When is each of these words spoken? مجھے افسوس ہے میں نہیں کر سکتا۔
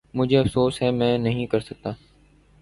مجھے 0.13 0.37
افسوس 0.37 0.81
ہے 0.81 0.91
میں 0.91 1.17
نہیں 1.17 1.45
کر 1.45 1.59
سکتا۔ 1.59 1.91